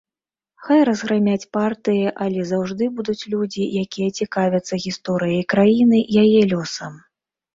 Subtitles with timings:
[0.67, 6.93] Хай разграмяць партыі, але заўжды будуць людзі, якія цікавяцца гісторыяй краіны, яе лёсам.